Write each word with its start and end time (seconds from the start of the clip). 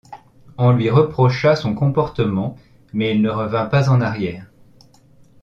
On 0.57 0.71
lui 0.71 0.89
reprocha 0.89 1.55
son 1.55 1.75
comportement 1.75 2.57
mais 2.91 3.13
il 3.13 3.21
ne 3.21 3.29
revint 3.29 3.67
pas 3.67 3.91
en 3.91 4.01
arrière. 4.01 4.49